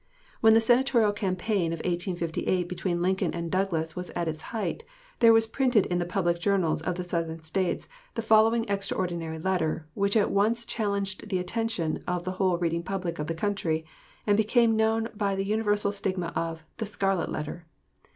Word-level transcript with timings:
When 0.39 0.55
the 0.55 0.59
Senatorial 0.59 1.13
campaign 1.13 1.71
of 1.71 1.77
1858 1.77 2.67
between 2.67 3.03
Lincoln 3.03 3.35
and 3.35 3.51
Douglas 3.51 3.95
was 3.95 4.09
at 4.15 4.27
its 4.27 4.41
height, 4.49 4.83
there 5.19 5.31
was 5.31 5.45
printed 5.45 5.85
in 5.85 5.99
the 5.99 6.07
public 6.07 6.39
journals 6.39 6.81
of 6.81 6.95
the 6.95 7.03
Southern 7.03 7.43
States 7.43 7.87
the 8.15 8.23
following 8.23 8.67
extraordinary 8.67 9.37
letter, 9.37 9.85
which 9.93 10.17
at 10.17 10.31
once 10.31 10.65
challenged 10.65 11.29
the 11.29 11.37
attention 11.37 12.03
of 12.07 12.23
the 12.23 12.31
whole 12.41 12.57
reading 12.57 12.81
public 12.81 13.19
of 13.19 13.27
the 13.27 13.35
country, 13.35 13.85
and 14.25 14.37
became 14.37 14.75
known 14.75 15.07
by 15.13 15.35
the 15.35 15.45
universal 15.45 15.91
stigma 15.91 16.33
of 16.35 16.63
"The 16.77 16.87
Scarlet 16.87 17.31
Letter." 17.31 17.67